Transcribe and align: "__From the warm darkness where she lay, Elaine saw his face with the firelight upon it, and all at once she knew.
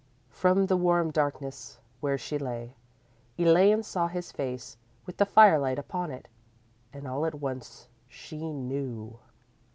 "__From 0.35 0.67
the 0.67 0.77
warm 0.77 1.11
darkness 1.11 1.77
where 1.99 2.17
she 2.17 2.39
lay, 2.39 2.73
Elaine 3.37 3.83
saw 3.83 4.07
his 4.07 4.31
face 4.31 4.75
with 5.05 5.17
the 5.17 5.27
firelight 5.27 5.77
upon 5.77 6.09
it, 6.09 6.27
and 6.91 7.07
all 7.07 7.23
at 7.23 7.35
once 7.35 7.87
she 8.07 8.51
knew. 8.51 9.19